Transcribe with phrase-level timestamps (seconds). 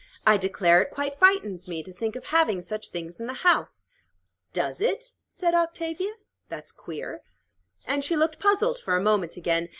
[0.25, 3.89] I declare, it quite frightens me to think of having such things in the house."
[4.51, 6.13] "Does it?" said Octavia.
[6.49, 7.21] "That's queer."
[7.85, 9.69] And she looked puzzled for a moment again.